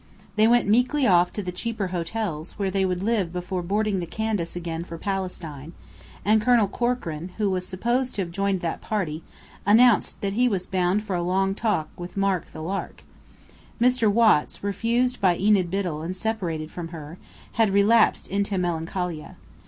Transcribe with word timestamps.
They 0.35 0.47
went 0.47 0.67
meekly 0.67 1.05
off 1.05 1.31
to 1.33 1.43
the 1.43 1.51
cheaper 1.51 1.89
hotels, 1.89 2.53
where 2.57 2.71
they 2.71 2.85
would 2.85 3.03
live 3.03 3.31
before 3.31 3.61
boarding 3.61 3.99
the 3.99 4.07
Candace 4.07 4.55
again 4.55 4.83
for 4.83 4.97
Palestine, 4.97 5.73
and 6.25 6.41
Colonel 6.41 6.67
Corkran, 6.67 7.29
who 7.37 7.51
was 7.51 7.67
supposed 7.67 8.15
to 8.15 8.23
have 8.23 8.31
joined 8.31 8.61
that 8.61 8.81
party, 8.81 9.21
had 9.63 9.73
announced 9.75 10.19
that 10.21 10.33
he 10.33 10.49
was 10.49 10.65
"bound 10.65 11.03
for 11.03 11.15
a 11.15 11.21
long 11.21 11.53
talk 11.53 11.87
with 11.99 12.17
Mark 12.17 12.51
the 12.51 12.63
Lark." 12.63 13.03
Mr. 13.79 14.11
Watts, 14.11 14.63
refused 14.63 15.21
by 15.21 15.37
Enid 15.37 15.69
Biddell 15.69 16.01
and 16.01 16.15
separated 16.15 16.71
from 16.71 16.87
her, 16.87 17.19
had 17.51 17.69
relapsed 17.69 18.27
into 18.27 18.57
melancholia. 18.57 19.35